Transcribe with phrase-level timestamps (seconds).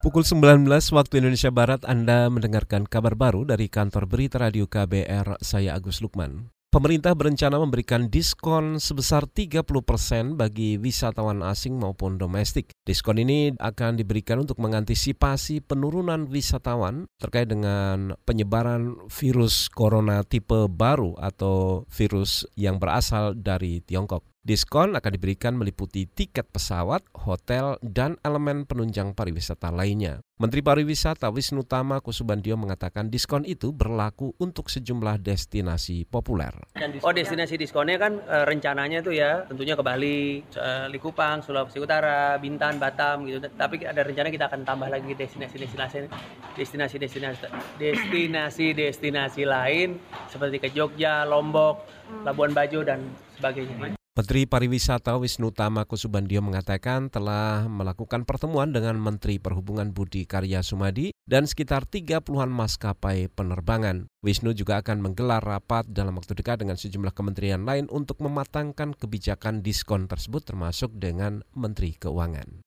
[0.00, 0.64] Pukul 19
[0.96, 6.48] waktu Indonesia Barat Anda mendengarkan kabar baru dari kantor berita radio KBR, saya Agus Lukman.
[6.72, 12.72] Pemerintah berencana memberikan diskon sebesar 30 persen bagi wisatawan asing maupun domestik.
[12.80, 21.12] Diskon ini akan diberikan untuk mengantisipasi penurunan wisatawan terkait dengan penyebaran virus corona tipe baru
[21.20, 24.29] atau virus yang berasal dari Tiongkok.
[24.40, 30.24] Diskon akan diberikan meliputi tiket pesawat, hotel, dan elemen penunjang pariwisata lainnya.
[30.40, 36.56] Menteri Pariwisata Wisnu Tama Kusubandio mengatakan diskon itu berlaku untuk sejumlah destinasi populer.
[37.04, 42.40] Oh destinasi diskonnya kan e, rencananya tuh ya tentunya ke Bali, e, Likupang, Sulawesi Utara,
[42.40, 43.44] Bintan, Batam gitu.
[43.44, 46.08] Tapi ada rencana kita akan tambah lagi destinasi-destinasi
[46.56, 47.44] destinasi-destinasi
[47.76, 50.00] destinasi-destinasi lain
[50.32, 51.84] seperti ke Jogja, Lombok,
[52.24, 53.04] Labuan Bajo dan
[53.36, 53.99] sebagainya.
[54.10, 61.14] Menteri Pariwisata Wisnu Tama Kusubandio mengatakan telah melakukan pertemuan dengan Menteri Perhubungan Budi Karya Sumadi
[61.30, 64.10] dan sekitar 30-an maskapai penerbangan.
[64.26, 69.62] Wisnu juga akan menggelar rapat dalam waktu dekat dengan sejumlah kementerian lain untuk mematangkan kebijakan
[69.62, 72.66] diskon tersebut termasuk dengan Menteri Keuangan.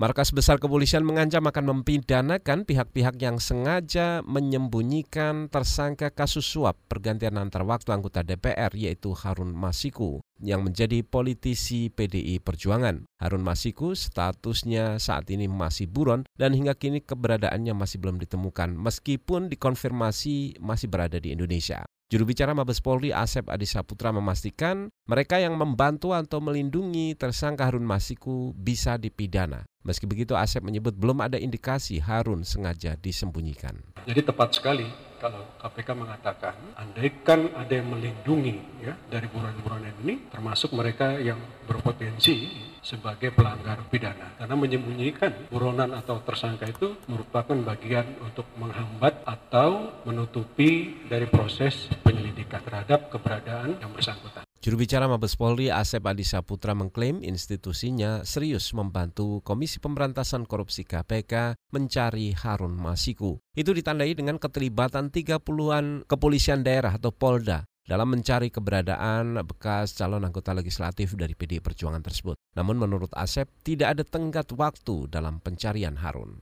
[0.00, 7.68] Markas Besar Kepolisian mengancam akan mempidanakan pihak-pihak yang sengaja menyembunyikan tersangka kasus suap pergantian antar
[7.68, 13.06] waktu anggota DPR yaitu Harun Masiku yang menjadi politisi PDI Perjuangan.
[13.22, 19.52] Harun Masiku statusnya saat ini masih buron dan hingga kini keberadaannya masih belum ditemukan meskipun
[19.52, 21.84] dikonfirmasi masih berada di Indonesia.
[22.12, 27.82] Juru bicara Mabes Polri Asep Adi Saputra memastikan mereka yang membantu atau melindungi tersangka Harun
[27.82, 29.64] Masiku bisa dipidana.
[29.84, 33.76] Meski begitu Asep menyebut belum ada indikasi Harun sengaja disembunyikan.
[34.08, 34.88] Jadi tepat sekali
[35.20, 41.36] kalau KPK mengatakan andaikan ada yang melindungi ya dari buronan-buronan ini termasuk mereka yang
[41.68, 42.48] berpotensi
[42.80, 50.96] sebagai pelanggar pidana karena menyembunyikan buronan atau tersangka itu merupakan bagian untuk menghambat atau menutupi
[51.08, 54.43] dari proses penyelidikan terhadap keberadaan yang bersangkutan.
[54.64, 61.60] Juru bicara Mabes Polri Asep Adi Saputra mengklaim institusinya serius membantu Komisi Pemberantasan Korupsi KPK
[61.68, 63.36] mencari Harun Masiku.
[63.52, 70.56] Itu ditandai dengan keterlibatan 30-an kepolisian daerah atau Polda dalam mencari keberadaan bekas calon anggota
[70.56, 72.40] legislatif dari PD Perjuangan tersebut.
[72.56, 76.40] Namun menurut Asep tidak ada tenggat waktu dalam pencarian Harun.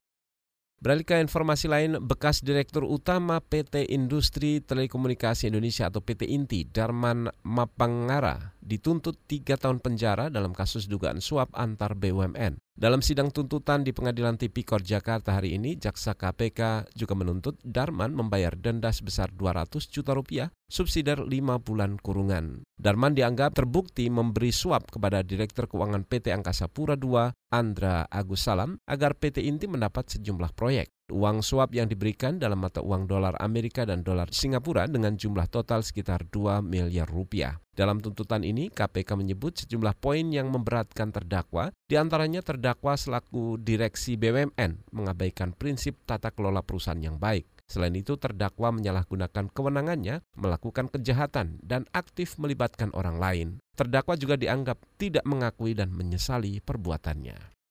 [0.82, 7.30] Beralih ke informasi lain, bekas Direktur Utama PT Industri Telekomunikasi Indonesia atau PT Inti, Darman
[7.46, 12.58] Mapangara, dituntut tiga tahun penjara dalam kasus dugaan suap antar BUMN.
[12.82, 18.58] Dalam sidang tuntutan di Pengadilan Tipikor Jakarta hari ini, Jaksa KPK juga menuntut Darman membayar
[18.58, 22.66] denda sebesar 200 juta rupiah, subsidiar 5 bulan kurungan.
[22.74, 28.74] Darman dianggap terbukti memberi suap kepada Direktur Keuangan PT Angkasa Pura II, Andra Agus Salam,
[28.90, 30.90] agar PT Inti mendapat sejumlah proyek.
[31.12, 35.84] Uang suap yang diberikan dalam mata uang dolar Amerika dan dolar Singapura dengan jumlah total
[35.84, 37.60] sekitar 2 miliar rupiah.
[37.76, 44.16] Dalam tuntutan ini, KPK menyebut sejumlah poin yang memberatkan terdakwa, di antaranya terdakwa selaku direksi
[44.16, 47.44] BUMN mengabaikan prinsip tata kelola perusahaan yang baik.
[47.68, 53.48] Selain itu, terdakwa menyalahgunakan kewenangannya, melakukan kejahatan, dan aktif melibatkan orang lain.
[53.76, 57.61] Terdakwa juga dianggap tidak mengakui dan menyesali perbuatannya.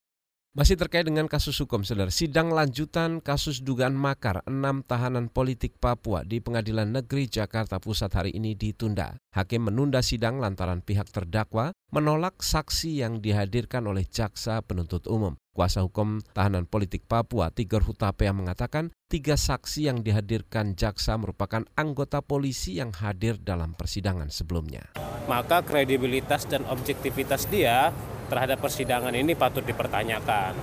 [0.51, 6.28] Masih terkait dengan kasus hukum, saudara, sidang lanjutan kasus dugaan makar enam tahanan politik Papua
[6.28, 9.16] di Pengadilan Negeri Jakarta Pusat hari ini ditunda.
[9.31, 15.39] Hakim menunda sidang lantaran pihak terdakwa menolak saksi yang dihadirkan oleh jaksa penuntut umum.
[15.56, 22.19] Kuasa hukum tahanan politik Papua, Tigor Hutapea mengatakan tiga saksi yang dihadirkan jaksa merupakan anggota
[22.19, 24.91] polisi yang hadir dalam persidangan sebelumnya.
[25.31, 27.95] Maka kredibilitas dan objektivitas dia
[28.31, 30.56] terhadap persidangan ini patut dipertanyakan.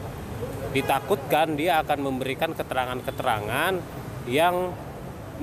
[0.72, 3.76] Ditakutkan dia akan memberikan keterangan-keterangan
[4.24, 4.72] yang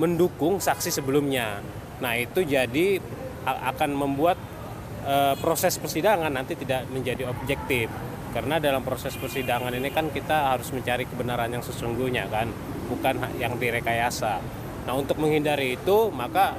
[0.02, 1.62] mendukung saksi sebelumnya.
[2.02, 2.98] Nah, itu jadi
[3.46, 4.34] akan membuat
[5.06, 7.86] e, proses persidangan nanti tidak menjadi objektif.
[8.34, 12.50] Karena dalam proses persidangan ini kan kita harus mencari kebenaran yang sesungguhnya kan,
[12.90, 14.42] bukan yang direkayasa.
[14.84, 16.58] Nah, untuk menghindari itu, maka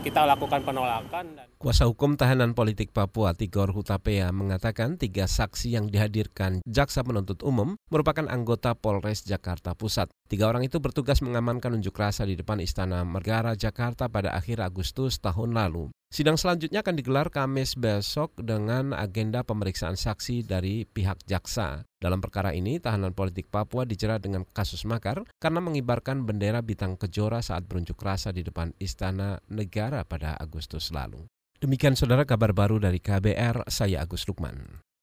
[0.00, 1.44] kita lakukan penolakan.
[1.60, 7.76] Kuasa hukum tahanan politik Papua Tigor Hutapea mengatakan tiga saksi yang dihadirkan jaksa penuntut umum
[7.92, 10.08] merupakan anggota Polres Jakarta Pusat.
[10.32, 15.20] Tiga orang itu bertugas mengamankan unjuk rasa di depan Istana Negara Jakarta pada akhir Agustus
[15.20, 15.92] tahun lalu.
[16.10, 21.86] Sidang selanjutnya akan digelar Kamis besok dengan agenda pemeriksaan saksi dari pihak jaksa.
[22.02, 27.38] Dalam perkara ini, tahanan politik Papua dijerat dengan kasus makar karena mengibarkan bendera bintang kejora
[27.46, 31.30] saat berunjuk rasa di depan Istana Negara pada Agustus lalu.
[31.62, 34.82] Demikian saudara kabar baru dari KBR, saya Agus Lukman.